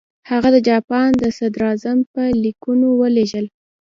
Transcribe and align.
هغه 0.29 0.49
د 0.55 0.57
جاپان 0.69 1.11
صدراعظم 1.37 1.97
ته 2.13 2.23
لیکونه 2.43 2.87
ولېږل. 2.99 3.45